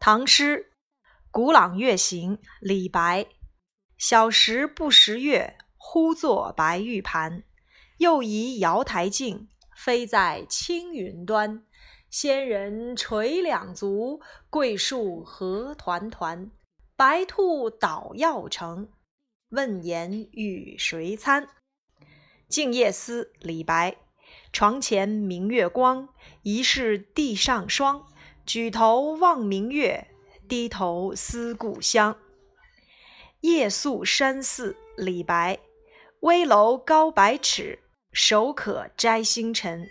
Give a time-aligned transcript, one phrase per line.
[0.00, 0.58] 唐诗
[1.32, 3.26] 《古朗月行》李白：
[3.98, 7.42] 小时不识月，呼作白玉盘。
[7.96, 11.66] 又疑瑶台镜，飞在青云端。
[12.08, 16.52] 仙人垂两足，桂树何团团。
[16.96, 18.88] 白兔捣药成，
[19.48, 21.44] 问言与谁餐？
[22.48, 23.96] 《静夜思》李白：
[24.52, 26.08] 床前明月光，
[26.42, 28.06] 疑是地上霜。
[28.48, 30.06] 举头望明月，
[30.48, 32.14] 低头思故乡。
[33.40, 35.58] 《夜宿山寺》李白：
[36.20, 37.78] 危楼高百尺，
[38.10, 39.86] 手可摘星辰。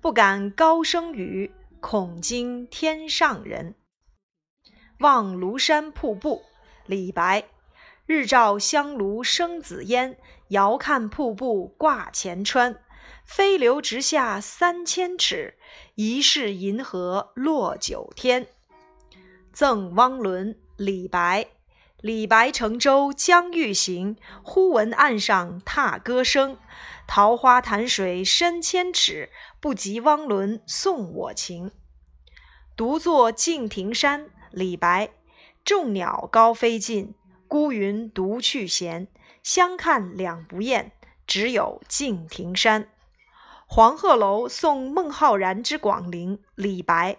[0.00, 3.76] 不敢高声语，恐惊天上人。
[4.98, 6.38] 《望庐山瀑布》
[6.86, 7.44] 李白：
[8.06, 12.74] 日照香炉生紫烟，遥看瀑布挂前川。
[13.24, 15.54] 飞流直下三千尺，
[15.94, 18.44] 疑是银河落九天。
[19.52, 21.48] 《赠汪伦》李白：
[22.00, 26.56] 李白乘舟将欲行，忽闻岸上踏歌声。
[27.06, 31.72] 桃花潭水深千尺，不及汪伦送我情。
[32.76, 35.10] 独坐敬亭山，李白：
[35.64, 37.14] 众鸟高飞尽，
[37.48, 39.08] 孤云独去闲。
[39.42, 40.92] 相看两不厌，
[41.26, 42.88] 只有敬亭山。
[43.72, 47.18] 黄鹤楼送孟浩然之广陵，李白：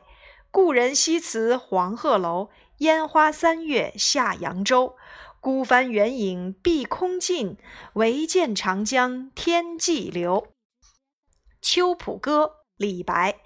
[0.52, 2.50] 故人西辞黄鹤楼，
[2.80, 4.98] 烟花三月下扬州。
[5.40, 7.56] 孤帆远影碧空尽，
[7.94, 10.48] 唯见长江天际流。
[11.62, 12.44] 《秋浦歌》
[12.76, 13.40] 李白：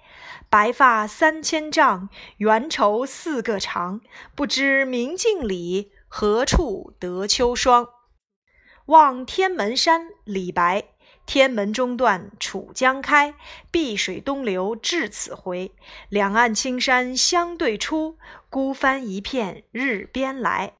[0.50, 4.00] 白发三千丈，缘愁似个长。
[4.34, 7.84] 不知明镜里，何处得秋霜？
[8.86, 10.95] 《望天门山》李白。
[11.26, 13.34] 天门中断楚江开，
[13.70, 15.72] 碧水东流至此回。
[16.08, 18.16] 两岸青山相对出，
[18.48, 20.74] 孤帆一片日边来。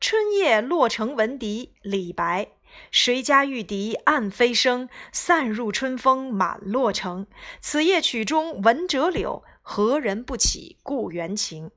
[0.00, 2.52] 春夜洛城闻笛，李白：
[2.92, 7.26] 谁家玉笛暗飞声，散入春风满洛城。
[7.60, 11.72] 此夜曲中闻折柳，何人不起故园情？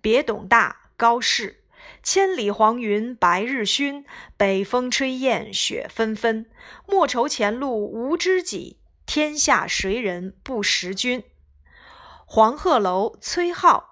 [0.00, 1.63] 别董大，高适。
[2.02, 4.04] 千里黄云白日曛，
[4.36, 6.46] 北风吹雁雪纷纷。
[6.86, 11.24] 莫愁前路无知己，天下谁人不识君？
[12.26, 13.84] 黄鹤楼崔颢：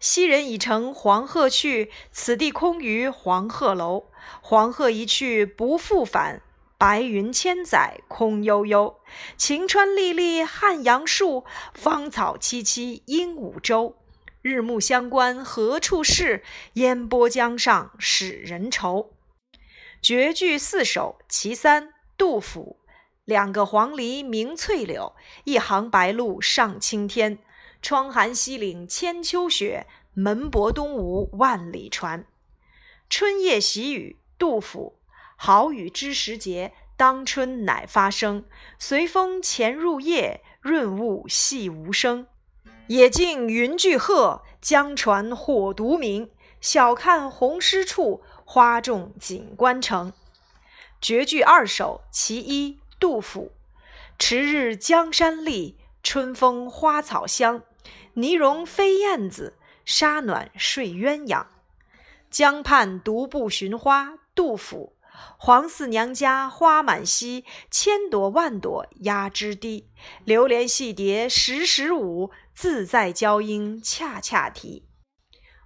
[0.00, 4.06] 昔人已乘黄鹤去，此地空余黄鹤楼。
[4.40, 6.42] 黄鹤一去不复返，
[6.78, 9.00] 白云千载空悠悠。
[9.36, 11.44] 晴川历历汉阳树，
[11.74, 13.96] 芳草萋萋鹦鹉洲。
[14.42, 16.42] 日暮乡关何处是？
[16.74, 19.12] 烟波江上使人愁。
[20.00, 22.78] 绝句四首·其三，杜甫。
[23.24, 25.14] 两个黄鹂鸣翠柳，
[25.44, 27.38] 一行白鹭上青天。
[27.80, 32.26] 窗含西岭千秋雪，门泊东吴万里船。
[33.08, 34.98] 春夜喜雨，杜甫。
[35.36, 38.44] 好雨知时节，当春乃发生。
[38.76, 42.26] 随风潜入夜，润物细无声。
[42.92, 46.30] 野径云俱黑，江船火独明。
[46.60, 50.12] 晓看红湿处，花重锦官城。
[51.00, 53.52] 绝句二首·其一，杜甫。
[54.18, 57.62] 迟日江山丽，春风花草香。
[58.12, 59.54] 泥融飞燕子，
[59.86, 61.46] 沙暖睡鸳鸯。
[62.30, 64.92] 江畔独步寻花，杜甫。
[65.36, 69.86] 黄四娘家花满蹊，千朵万朵压枝低。
[70.24, 74.88] 流连戏蝶时时舞，自在娇莺恰恰啼。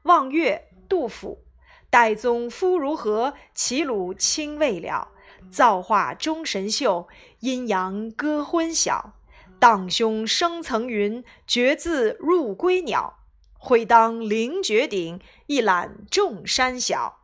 [0.02, 1.44] 望岳，杜甫。
[1.90, 3.34] 岱宗夫如何？
[3.54, 5.08] 齐鲁青未了。
[5.50, 7.08] 造化钟神秀，
[7.40, 9.14] 阴阳割昏晓。
[9.58, 13.18] 荡胸生层云，决眦入归鸟。
[13.58, 17.20] 会当凌绝顶，一览众山小。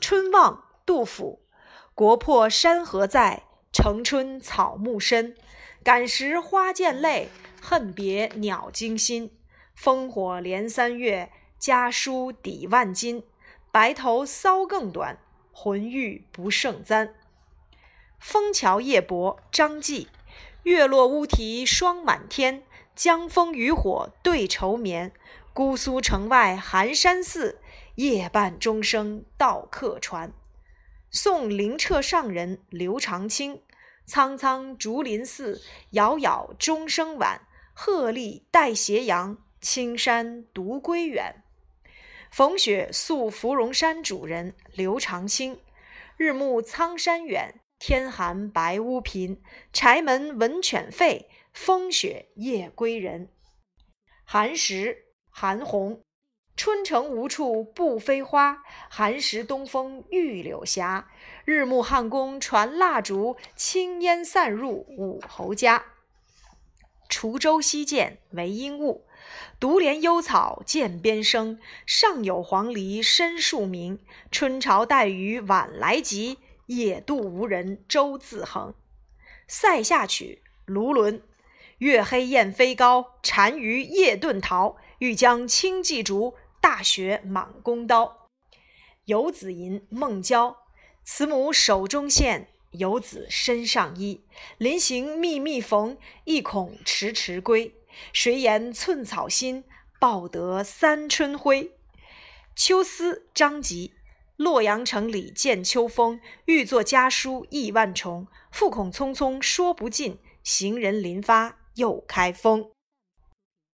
[0.00, 0.64] 春望。
[0.86, 1.40] 杜甫：
[1.96, 3.45] 国破山河在，
[3.78, 5.36] 城春草木深。
[5.84, 7.28] 感时花溅泪，
[7.60, 9.30] 恨别鸟惊心。
[9.78, 13.22] 烽火连三月，家书抵万金。
[13.70, 15.18] 白头搔更短，
[15.52, 17.08] 浑欲不胜簪。
[18.18, 20.08] 《枫桥夜泊》张继：
[20.62, 22.62] 月落乌啼霜满天，
[22.94, 25.12] 江枫渔火对愁眠。
[25.52, 27.60] 姑苏城外寒山寺，
[27.96, 30.32] 夜半钟声到客船。
[31.16, 33.62] 送灵澈上人刘长卿：
[34.04, 37.40] 苍苍竹林寺，杳杳钟声晚。
[37.72, 41.42] 鹤唳带斜阳，青山独归远。
[42.30, 45.58] 逢雪宿芙蓉山主人刘长卿：
[46.18, 49.42] 日暮苍山远，天寒白屋贫。
[49.72, 51.24] 柴门闻犬吠，
[51.54, 53.30] 风雪夜归人。
[54.22, 56.00] 寒食韩翃。
[56.56, 61.04] 春城无处不飞花，寒食东风御柳斜。
[61.44, 65.84] 日暮汉宫传蜡烛，轻烟散入五侯家。
[67.10, 69.06] 滁州西涧为阴雾，
[69.60, 71.58] 独怜幽草涧边生。
[71.84, 74.00] 上有黄鹂深树鸣，
[74.30, 76.38] 春潮带雨晚来急。
[76.66, 78.74] 野渡无人舟自横。
[79.46, 81.22] 塞下曲·卢纶。
[81.78, 84.76] 月黑雁飞高，单于夜遁逃。
[84.98, 88.28] 欲将轻骑逐，大雪满弓刀。
[89.04, 90.56] 游子吟·孟郊。
[91.04, 94.24] 慈母手中线，游子身上衣。
[94.58, 97.74] 临行密密缝，意恐迟迟归。
[98.12, 99.62] 谁言寸草心，
[100.00, 101.70] 报得三春晖。
[102.56, 103.94] 秋思张籍。
[104.36, 108.26] 洛阳城里见秋风，欲作家书意万重。
[108.50, 112.70] 复恐匆匆说不尽，行人临发又开封。